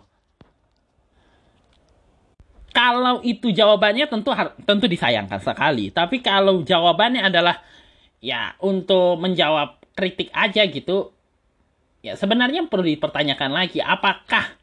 [2.73, 4.33] kalau itu jawabannya tentu
[4.65, 7.61] tentu disayangkan sekali tapi kalau jawabannya adalah
[8.19, 11.13] ya untuk menjawab kritik aja gitu
[12.01, 14.59] ya sebenarnya perlu dipertanyakan lagi apakah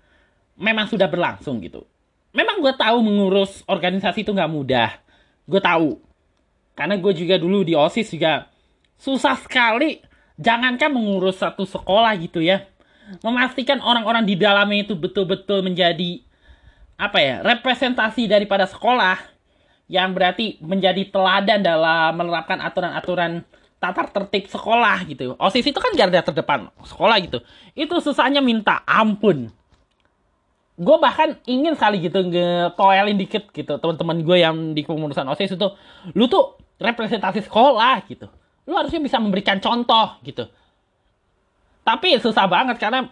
[0.61, 1.89] memang sudah berlangsung gitu.
[2.37, 4.91] Memang gue tahu mengurus organisasi itu nggak mudah.
[5.49, 5.99] Gue tahu.
[6.77, 8.47] Karena gue juga dulu di OSIS juga
[9.01, 9.99] susah sekali.
[10.39, 12.69] Jangankan mengurus satu sekolah gitu ya.
[13.27, 16.23] Memastikan orang-orang di dalamnya itu betul-betul menjadi
[17.01, 19.17] apa ya representasi daripada sekolah
[19.89, 23.43] yang berarti menjadi teladan dalam menerapkan aturan-aturan
[23.81, 25.33] tata tertib sekolah gitu.
[25.41, 27.41] OSIS itu kan garda terdepan sekolah gitu.
[27.73, 29.49] Itu susahnya minta ampun.
[30.77, 35.69] Gue bahkan ingin sekali gitu nge-toelin dikit gitu teman-teman gue yang di kepengurusan OSIS itu.
[36.13, 38.29] Lu tuh representasi sekolah gitu.
[38.69, 40.47] Lu harusnya bisa memberikan contoh gitu.
[41.83, 43.09] Tapi susah banget karena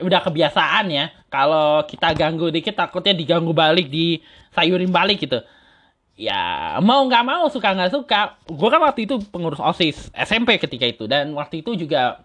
[0.00, 1.10] udah kebiasaan ya.
[1.30, 4.18] Kalau kita ganggu dikit takutnya diganggu balik, di
[4.54, 5.38] sayurin balik gitu.
[6.14, 8.38] Ya mau nggak mau suka nggak suka.
[8.46, 11.04] Gue kan waktu itu pengurus osis SMP ketika itu.
[11.10, 12.22] Dan waktu itu juga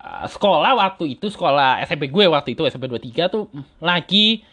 [0.00, 3.52] uh, sekolah waktu itu sekolah SMP gue waktu itu SMP 23 tuh
[3.84, 4.44] lagi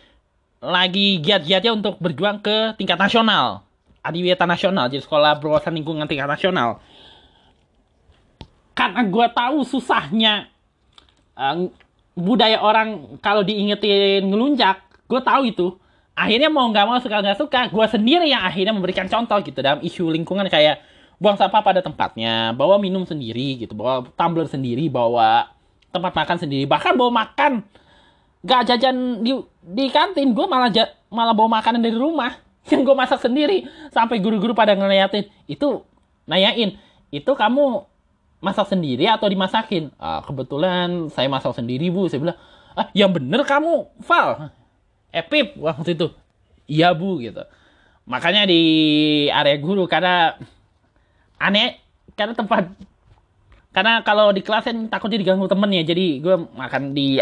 [0.60, 3.64] lagi giat-giatnya untuk berjuang ke tingkat nasional.
[4.04, 6.84] Adiwiyata nasional jadi sekolah berwawasan lingkungan tingkat nasional.
[8.76, 10.52] Karena gue tahu susahnya
[11.34, 11.72] uh,
[12.18, 15.68] budaya orang kalau diingetin ngelunjak gue tahu itu.
[16.18, 19.86] Akhirnya mau nggak mau suka nggak suka gue sendiri yang akhirnya memberikan contoh gitu dalam
[19.86, 20.82] isu lingkungan kayak
[21.22, 25.50] buang sampah pada tempatnya bawa minum sendiri gitu bawa tumbler sendiri bawa
[25.94, 27.62] tempat makan sendiri bahkan bawa makan.
[28.42, 32.34] Nggak jajan di di kantin gue malah ja, malah bawa makanan dari rumah
[32.74, 33.70] yang gue masak sendiri.
[33.94, 35.86] Sampai guru-guru pada ngeliatin itu
[36.26, 36.82] nanyain
[37.14, 37.88] itu kamu
[38.38, 39.90] masak sendiri atau dimasakin?
[39.98, 42.06] Ah, kebetulan saya masak sendiri bu.
[42.10, 42.40] Saya bilang
[42.78, 44.54] ah yang bener kamu Val
[45.10, 45.26] eh,
[45.66, 46.08] waktu itu.
[46.68, 47.42] Iya bu gitu.
[48.08, 48.62] Makanya di
[49.28, 50.38] area guru karena
[51.38, 51.82] aneh
[52.16, 52.72] karena tempat
[53.76, 55.84] karena kalau di kelas kan takutnya diganggu temen ya.
[55.84, 57.20] Jadi gue makan di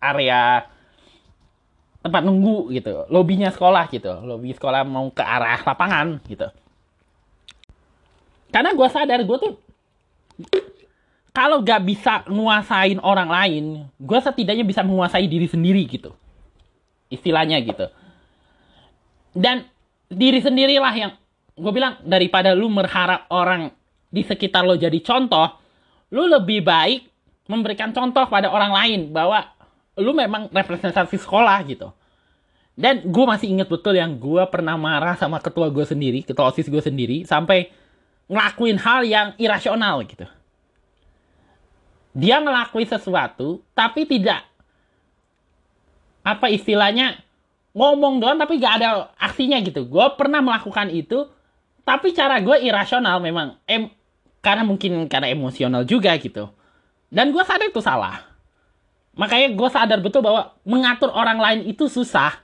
[0.00, 0.64] area
[2.00, 3.06] tempat nunggu gitu.
[3.10, 4.12] Lobinya sekolah gitu.
[4.22, 6.46] Lobi sekolah mau ke arah lapangan gitu.
[8.54, 9.65] Karena gue sadar gue tuh
[11.36, 13.64] kalau gak bisa nguasain orang lain
[14.00, 16.16] gue setidaknya bisa menguasai diri sendiri gitu.
[17.12, 17.92] Istilahnya gitu.
[19.36, 19.68] Dan
[20.08, 21.12] diri sendirilah yang
[21.56, 23.68] gue bilang daripada lu berharap orang
[24.08, 25.60] di sekitar lo jadi contoh
[26.08, 27.04] lu lebih baik
[27.52, 29.44] memberikan contoh pada orang lain bahwa
[30.00, 31.92] lu memang representasi sekolah gitu.
[32.76, 36.68] Dan gue masih inget betul yang gue pernah marah sama ketua gue sendiri ketua osis
[36.68, 37.72] gue sendiri sampai
[38.26, 40.26] ngelakuin hal yang irasional gitu
[42.16, 44.42] dia ngelakuin sesuatu tapi tidak
[46.26, 47.22] apa istilahnya
[47.76, 49.84] ngomong doang tapi gak ada aksinya gitu.
[49.84, 51.28] Gue pernah melakukan itu,
[51.84, 53.60] tapi cara gue irasional memang.
[53.68, 53.92] Em
[54.40, 56.48] karena mungkin karena emosional juga gitu.
[57.12, 58.24] Dan gue sadar itu salah.
[59.14, 62.40] Makanya gue sadar betul bahwa mengatur orang lain itu susah.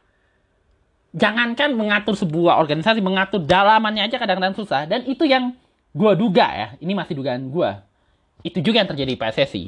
[1.13, 4.85] Jangankan mengatur sebuah organisasi, mengatur dalamannya aja kadang-kadang susah.
[4.89, 5.57] Dan itu yang
[5.93, 7.71] gue duga ya, ini masih dugaan gue.
[8.43, 9.65] Itu juga yang terjadi di PSSI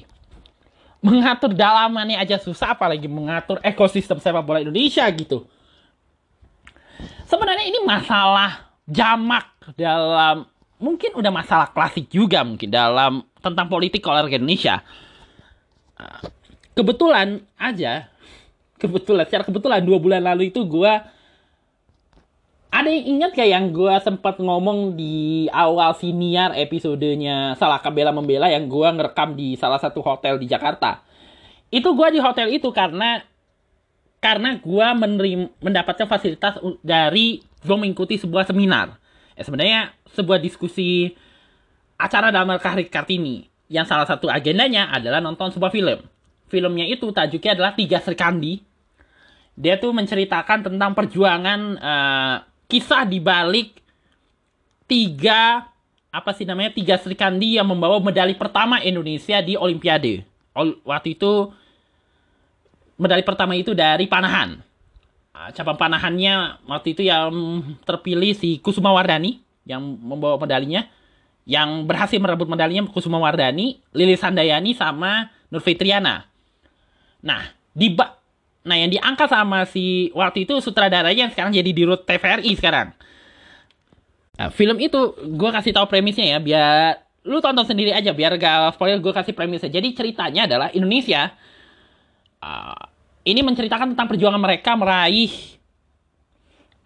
[1.05, 5.45] mengatur dalamannya aja susah apalagi mengatur ekosistem sepak bola Indonesia gitu.
[7.29, 10.49] Sebenarnya ini masalah jamak dalam
[10.81, 14.81] mungkin udah masalah klasik juga mungkin dalam tentang politik olahraga Indonesia.
[16.73, 18.09] Kebetulan aja,
[18.81, 20.93] kebetulan secara kebetulan dua bulan lalu itu gue
[22.75, 28.51] ada yang ingat gak yang gue sempat ngomong di awal siniar episodenya Salah Kabela Membela
[28.51, 31.07] yang gue ngerekam di salah satu hotel di Jakarta.
[31.71, 33.23] Itu gue di hotel itu karena
[34.19, 34.87] karena gue
[35.63, 38.99] mendapatkan fasilitas dari gue mengikuti sebuah seminar.
[39.39, 41.15] Ya, sebenarnya sebuah diskusi
[41.95, 46.03] acara dalam Kahrik Kartini yang salah satu agendanya adalah nonton sebuah film.
[46.51, 48.59] Filmnya itu tajuknya adalah Tiga Serikandi.
[49.55, 52.37] Dia tuh menceritakan tentang perjuangan uh,
[52.69, 53.81] kisah di balik
[54.85, 55.69] tiga
[56.15, 60.23] apa sih namanya tiga Serikandi yang membawa medali pertama Indonesia di Olimpiade.
[60.87, 61.51] Waktu itu
[62.95, 64.63] medali pertama itu dari panahan.
[65.35, 67.35] Ah, cabang panahannya waktu itu yang
[67.83, 70.87] terpilih si Kusuma Wardani yang membawa medalinya.
[71.45, 76.25] Yang berhasil merebut medalinya Kusuma Wardani, Lilis Handayani sama Nur Fitriana.
[77.21, 78.17] Nah, di ba
[78.65, 82.97] Nah, yang diangkat sama si waktu itu sutradaranya yang sekarang jadi di root TVRI sekarang.
[84.35, 88.81] Nah, film itu gue kasih tahu premisnya ya, biar lu tonton sendiri aja, biar gak
[88.81, 89.69] spoiler gue kasih premisnya.
[89.69, 91.29] Jadi ceritanya adalah Indonesia
[92.41, 92.85] uh,
[93.25, 95.33] ini menceritakan tentang perjuangan mereka meraih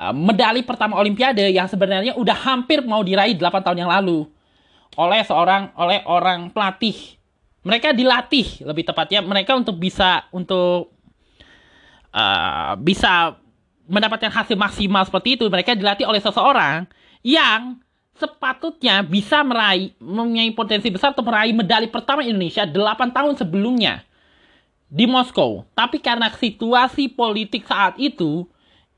[0.03, 4.27] uh, medali pertama Olimpiade yang sebenarnya udah hampir mau diraih 8 tahun yang lalu
[4.99, 7.19] oleh seorang oleh orang pelatih.
[7.63, 10.98] Mereka dilatih lebih tepatnya mereka untuk bisa untuk
[12.19, 13.39] uh, bisa
[13.87, 16.91] mendapatkan hasil maksimal seperti itu, mereka dilatih oleh seseorang
[17.23, 17.79] yang
[18.19, 24.03] sepatutnya bisa meraih mempunyai potensi besar untuk meraih medali pertama Indonesia 8 tahun sebelumnya
[24.91, 25.63] di Moskow.
[25.73, 28.45] Tapi karena situasi politik saat itu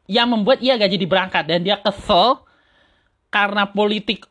[0.09, 2.43] yang membuat ia gak jadi berangkat dan dia kesel
[3.31, 4.27] karena politik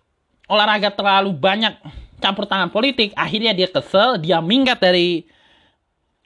[0.50, 1.78] olahraga terlalu banyak
[2.20, 5.24] campur tangan politik, akhirnya dia kesel, dia minggat dari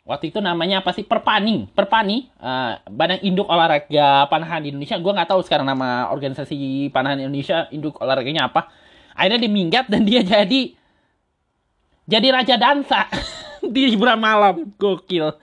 [0.03, 1.03] waktu itu namanya apa sih?
[1.07, 1.71] Perpani.
[1.71, 4.99] Perpani uh, Badan Induk Olahraga Panahan di Indonesia.
[4.99, 8.71] Gue nggak tahu sekarang nama organisasi panahan Indonesia induk olahraganya apa.
[9.15, 10.75] Akhirnya dia minggat dan dia jadi
[12.03, 13.07] jadi raja dansa
[13.73, 14.75] di hiburan malam.
[14.75, 15.35] Gokil.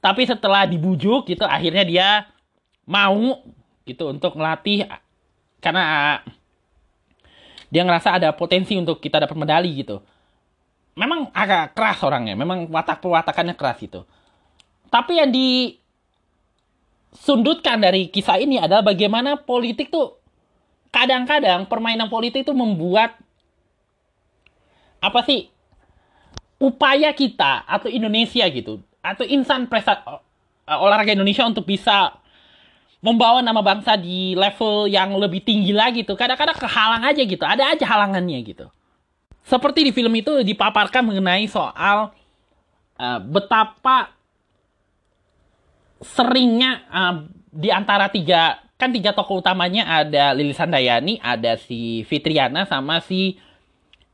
[0.00, 2.08] Tapi setelah dibujuk gitu akhirnya dia
[2.88, 3.44] mau
[3.84, 4.88] gitu untuk melatih
[5.60, 6.18] karena
[7.70, 10.00] dia ngerasa ada potensi untuk kita dapat medali gitu
[10.98, 14.04] memang agak keras orangnya, memang watak pewatakannya keras itu.
[14.90, 15.30] Tapi yang
[17.12, 20.18] disundutkan dari kisah ini adalah bagaimana politik tuh
[20.90, 23.14] kadang-kadang permainan politik tuh membuat
[25.00, 25.48] apa sih
[26.60, 30.02] upaya kita atau Indonesia gitu atau insan presa,
[30.66, 32.20] olahraga Indonesia untuk bisa
[33.00, 37.72] membawa nama bangsa di level yang lebih tinggi lagi tuh kadang-kadang kehalang aja gitu ada
[37.72, 38.68] aja halangannya gitu
[39.50, 42.14] seperti di film itu dipaparkan mengenai soal
[42.94, 44.14] uh, betapa
[45.98, 52.64] seringnya uh, di antara tiga kan tiga tokoh utamanya ada Lilis Handayani, ada si Fitriana
[52.64, 53.36] sama si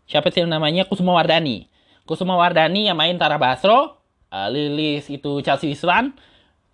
[0.08, 1.68] siapa sih namanya Kusuma Wardani.
[2.08, 4.00] Kusuma Wardani yang main Tara Basro,
[4.32, 6.16] uh, Lilis itu Chelsea Islan,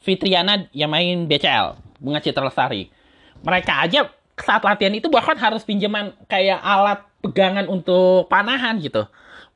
[0.01, 2.89] Fitriana yang main BCL, Bunga Citra Lestari.
[3.45, 4.09] Mereka aja
[4.41, 9.07] saat latihan itu bahkan harus pinjaman kayak alat pegangan untuk panahan gitu.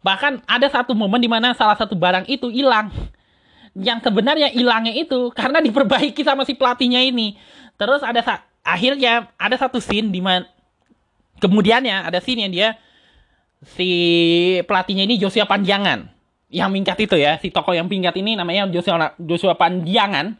[0.00, 2.94] Bahkan ada satu momen di mana salah satu barang itu hilang.
[3.76, 7.36] Yang sebenarnya hilangnya itu karena diperbaiki sama si pelatihnya ini.
[7.76, 10.46] Terus ada sa akhirnya ada satu scene di mana
[11.38, 12.68] kemudiannya ada scene yang dia
[13.62, 13.90] si
[14.66, 16.10] pelatihnya ini Joshua Panjangan
[16.50, 20.34] yang minggat itu ya si toko yang pinggat ini namanya Joshua Joshua Panjangan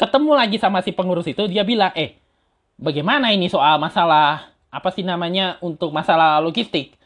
[0.00, 2.18] ketemu lagi sama si pengurus itu dia bilang eh
[2.80, 6.98] bagaimana ini soal masalah apa sih namanya untuk masalah logistik.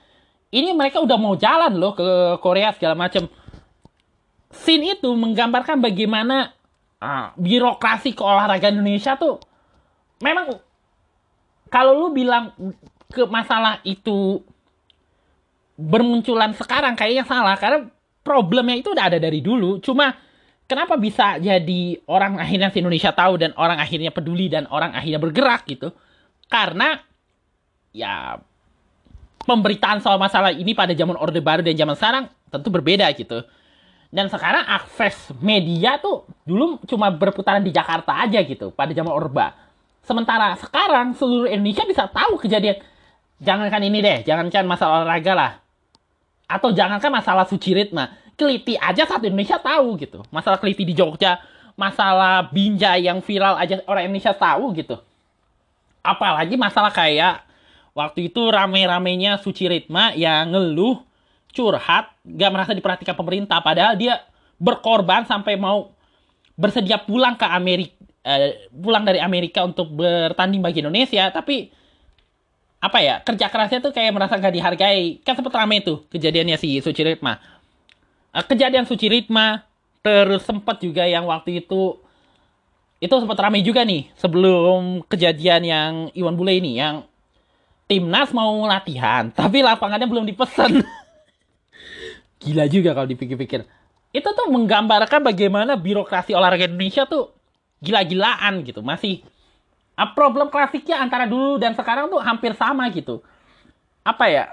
[0.48, 3.28] Ini mereka udah mau jalan loh ke Korea segala macam
[4.48, 6.56] scene itu menggambarkan bagaimana
[7.04, 9.36] uh, birokrasi keolahragaan Indonesia tuh
[10.24, 10.56] memang
[11.68, 12.56] kalau lu bilang
[13.12, 14.40] ke masalah itu
[15.76, 17.86] bermunculan sekarang kayaknya salah karena
[18.24, 19.80] problemnya itu udah ada dari dulu.
[19.80, 20.12] Cuma
[20.68, 25.20] kenapa bisa jadi orang akhirnya si Indonesia tahu dan orang akhirnya peduli dan orang akhirnya
[25.22, 25.94] bergerak gitu?
[26.48, 26.98] Karena
[27.98, 28.38] ya
[29.42, 32.24] pemberitaan soal masalah ini pada zaman Orde Baru dan zaman sekarang
[32.54, 33.42] tentu berbeda gitu.
[34.08, 39.52] Dan sekarang akses media tuh dulu cuma berputaran di Jakarta aja gitu pada zaman Orba.
[40.00, 42.80] Sementara sekarang seluruh Indonesia bisa tahu kejadian.
[43.38, 45.52] Jangankan ini deh, jangankan masalah olahraga lah.
[46.48, 48.16] Atau jangankan masalah suci ritma.
[48.32, 50.24] Keliti aja satu Indonesia tahu gitu.
[50.32, 51.36] Masalah keliti di Jogja,
[51.76, 54.96] masalah binjai yang viral aja orang Indonesia tahu gitu.
[56.00, 57.44] Apalagi masalah kayak
[57.98, 61.02] Waktu itu rame-ramenya Suci Ritma yang ngeluh,
[61.50, 63.58] curhat, gak merasa diperhatikan pemerintah.
[63.58, 64.22] Padahal dia
[64.62, 65.90] berkorban sampai mau
[66.54, 71.26] bersedia pulang ke Amerika uh, pulang dari Amerika untuk bertanding bagi Indonesia.
[71.34, 71.74] Tapi
[72.78, 75.18] apa ya kerja kerasnya tuh kayak merasa gak dihargai.
[75.26, 77.58] Kan sempat rame tuh kejadiannya si Suci Ritma
[78.32, 79.64] uh, kejadian Suci Ritma
[80.04, 81.98] terus sempat juga yang waktu itu
[82.98, 87.06] itu sempat ramai juga nih sebelum kejadian yang Iwan Bule ini yang
[87.88, 90.84] timnas mau latihan tapi lapangannya belum dipesan.
[92.44, 93.66] Gila juga kalau dipikir-pikir.
[94.14, 97.34] Itu tuh menggambarkan bagaimana birokrasi olahraga Indonesia tuh
[97.82, 98.84] gila-gilaan gitu.
[98.84, 99.26] Masih
[99.98, 103.24] ah, problem klasiknya antara dulu dan sekarang tuh hampir sama gitu.
[104.06, 104.44] Apa ya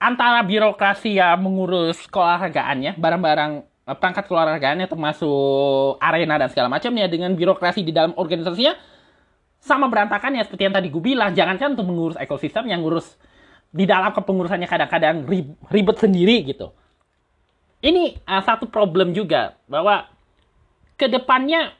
[0.00, 7.36] antara birokrasi yang mengurus keolahragaannya barang-barang eh, perangkat keolahragaannya termasuk arena dan segala macamnya dengan
[7.36, 8.74] birokrasi di dalam organisasinya
[9.60, 11.36] sama berantakan ya seperti yang tadi gue bilang.
[11.36, 13.14] Jangankan untuk mengurus ekosistem yang ngurus
[13.70, 15.28] di dalam kepengurusannya kadang-kadang
[15.70, 16.72] ribet sendiri gitu.
[17.80, 20.08] Ini uh, satu problem juga bahwa
[20.98, 21.72] ke depannya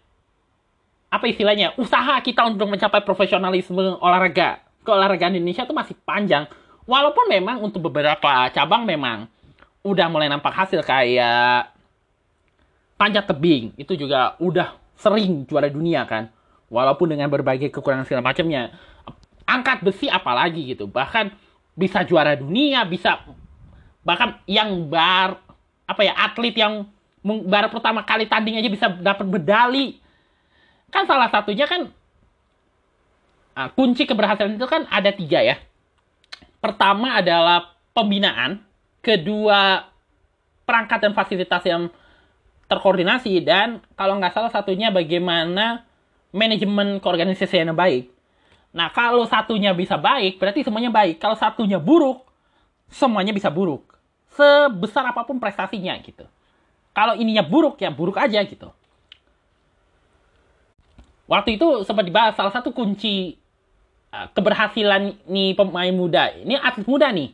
[1.11, 6.47] apa istilahnya usaha kita untuk mencapai profesionalisme olahraga keolahragaan Indonesia itu masih panjang.
[6.89, 9.29] Walaupun memang untuk beberapa cabang memang
[9.85, 11.73] udah mulai nampak hasil kayak
[13.01, 16.29] panjat tebing itu juga udah sering juara dunia kan
[16.71, 18.73] walaupun dengan berbagai kekurangan segala macamnya
[19.45, 21.35] angkat besi apalagi gitu bahkan
[21.75, 23.27] bisa juara dunia bisa
[24.07, 25.43] bahkan yang bar
[25.85, 26.87] apa ya atlet yang
[27.21, 30.01] baru pertama kali tanding aja bisa dapat medali
[30.89, 31.91] kan salah satunya kan
[33.61, 35.57] uh, kunci keberhasilan itu kan ada tiga ya.
[36.61, 38.61] Pertama adalah pembinaan,
[39.01, 39.89] kedua
[40.69, 41.89] perangkat dan fasilitas yang
[42.71, 45.83] terkoordinasi dan kalau nggak salah satunya bagaimana
[46.31, 48.11] manajemen keorganisasian yang baik.
[48.71, 51.19] Nah kalau satunya bisa baik berarti semuanya baik.
[51.19, 52.27] Kalau satunya buruk
[52.91, 53.87] semuanya bisa buruk.
[54.31, 56.23] Sebesar apa pun prestasinya gitu.
[56.95, 58.71] Kalau ininya buruk ya buruk aja gitu
[61.31, 63.39] waktu itu sempat dibahas salah satu kunci
[64.11, 67.31] uh, keberhasilan nih pemain muda ini atlet muda nih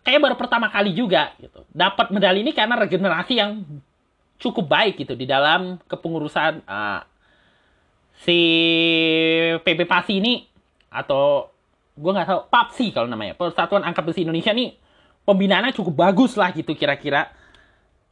[0.00, 3.60] kayak baru pertama kali juga gitu dapat medali ini karena regenerasi yang
[4.40, 7.04] cukup baik gitu di dalam kepengurusan uh,
[8.22, 8.38] si
[9.60, 10.34] PB Pasi ini
[10.88, 11.52] atau
[11.96, 14.76] gue nggak tahu PAPSI kalau namanya Persatuan Angkat Besi Indonesia nih
[15.24, 17.32] pembinaannya cukup bagus lah gitu kira-kira.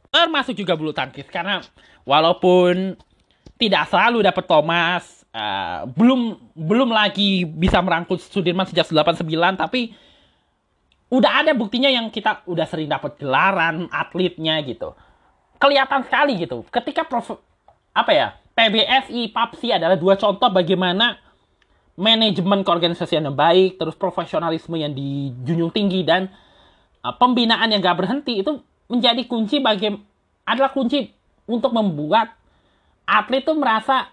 [0.09, 1.61] Termasuk juga bulu tangkis karena
[2.07, 2.95] walaupun
[3.55, 9.27] tidak selalu dapat Thomas uh, belum belum lagi bisa merangkul Sudirman sejak 89
[9.59, 9.95] tapi
[11.11, 14.95] udah ada buktinya yang kita udah sering dapat gelaran atletnya gitu.
[15.55, 16.63] Kelihatan sekali gitu.
[16.67, 17.39] Ketika prof
[17.95, 21.19] apa ya PBSI PAPSI adalah dua contoh bagaimana
[21.99, 26.31] manajemen keorganisasian yang baik terus profesionalisme yang dijunjung tinggi dan
[27.03, 29.91] uh, pembinaan yang gak berhenti itu menjadi kunci bagi
[30.47, 31.11] adalah kunci
[31.47, 32.31] untuk membuat
[33.03, 34.11] atlet tuh merasa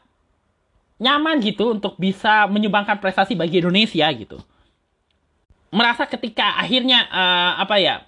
[1.02, 4.38] nyaman gitu untuk bisa menyumbangkan prestasi bagi Indonesia gitu.
[5.72, 8.06] Merasa ketika akhirnya uh, apa ya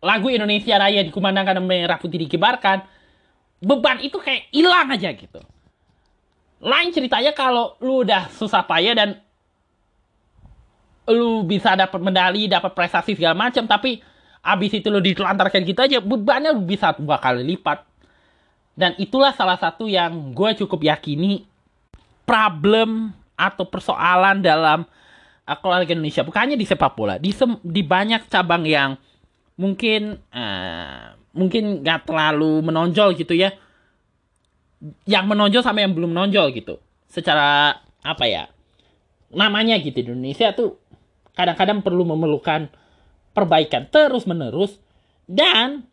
[0.00, 2.80] lagu Indonesia Raya dikumandangkan dan merah putih dikibarkan,
[3.60, 5.40] beban itu kayak hilang aja gitu.
[6.60, 9.16] Lain ceritanya kalau lu udah susah payah dan
[11.08, 13.98] lu bisa dapat medali, dapat prestasi segala macam, tapi
[14.44, 17.82] abis itu lu ditelantarkan gitu aja, bebannya lu bisa dua kali lipat.
[18.76, 21.44] Dan itulah salah satu yang gue cukup yakini
[22.24, 24.86] problem atau persoalan dalam
[25.48, 26.22] uh, keluarga Indonesia.
[26.22, 27.34] Bukan hanya di sepak bola, di,
[27.64, 29.00] di banyak cabang yang
[29.60, 33.52] mungkin uh, mungkin nggak terlalu menonjol gitu ya.
[35.04, 36.80] Yang menonjol sama yang belum menonjol gitu.
[37.10, 38.48] Secara apa ya?
[39.30, 40.80] Namanya gitu di Indonesia tuh
[41.36, 42.68] kadang-kadang perlu memerlukan
[43.30, 44.76] perbaikan terus menerus
[45.30, 45.86] dan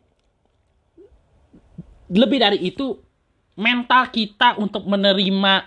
[2.10, 2.98] lebih dari itu
[3.54, 5.66] mental kita untuk menerima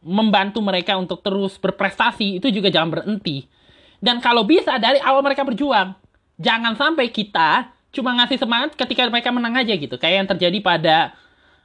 [0.00, 3.44] membantu mereka untuk terus berprestasi itu juga jangan berhenti.
[4.00, 5.92] Dan kalau bisa dari awal mereka berjuang,
[6.40, 10.00] jangan sampai kita cuma ngasih semangat ketika mereka menang aja gitu.
[10.00, 10.96] Kayak yang terjadi pada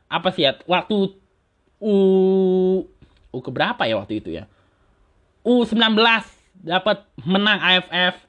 [0.08, 1.18] apa sih ya waktu
[1.82, 1.96] U
[3.36, 4.48] U keberapa ya waktu itu ya?
[5.46, 5.94] U19
[6.66, 8.26] dapat menang AFF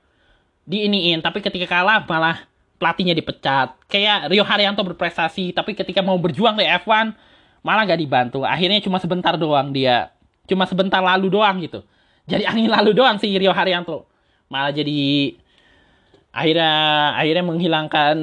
[0.66, 2.45] di iniin, tapi ketika kalah malah
[2.77, 3.72] pelatihnya dipecat.
[3.89, 7.16] Kayak Rio Haryanto berprestasi, tapi ketika mau berjuang di F1
[7.64, 8.45] malah gak dibantu.
[8.45, 10.12] Akhirnya cuma sebentar doang dia.
[10.47, 11.81] Cuma sebentar lalu doang gitu.
[12.29, 14.05] Jadi angin lalu doang si Rio Haryanto.
[14.53, 15.33] Malah jadi
[16.37, 16.72] akhirnya
[17.16, 18.16] akhirnya menghilangkan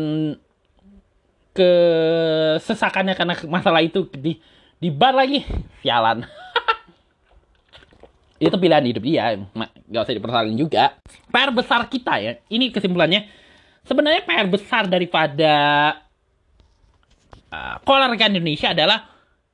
[1.54, 4.42] kesesakannya karena masalah itu di
[4.82, 5.46] di bar lagi.
[5.86, 6.26] Sialan.
[8.44, 9.40] Itu pilihan hidup dia
[9.88, 11.00] nggak usah dipersalin juga.
[11.32, 12.36] PR besar kita ya.
[12.52, 13.24] Ini kesimpulannya.
[13.88, 15.54] Sebenarnya PR besar daripada
[17.48, 19.08] uh, Indonesia adalah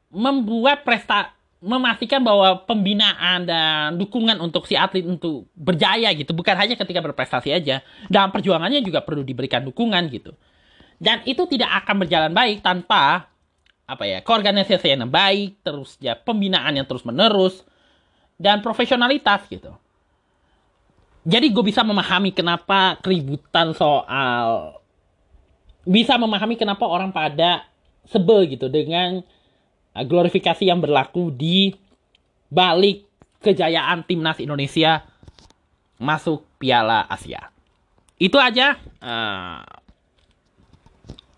[0.10, 6.32] membuat presta memastikan bahwa pembinaan dan dukungan untuk si atlet untuk berjaya gitu.
[6.34, 7.84] Bukan hanya ketika berprestasi aja.
[8.08, 10.34] Dalam perjuangannya juga perlu diberikan dukungan gitu
[11.00, 13.32] dan itu tidak akan berjalan baik tanpa
[13.89, 17.66] apa ya keorganisasian yang baik terus ya pembinaan yang terus menerus
[18.38, 19.74] dan profesionalitas gitu
[21.26, 24.78] jadi gue bisa memahami kenapa keributan soal
[25.89, 27.66] bisa memahami kenapa orang pada
[28.06, 29.26] sebel gitu dengan
[29.95, 31.74] uh, glorifikasi yang berlaku di
[32.50, 35.06] balik kejayaan timnas Indonesia
[36.02, 37.52] masuk Piala Asia.
[38.20, 39.64] Itu aja uh,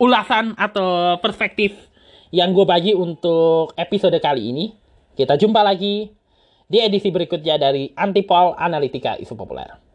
[0.01, 1.77] ulasan atau perspektif
[2.33, 4.65] yang gue bagi untuk episode kali ini.
[5.13, 6.09] Kita jumpa lagi
[6.65, 9.90] di edisi berikutnya dari Antipol Analitika Isu Populer.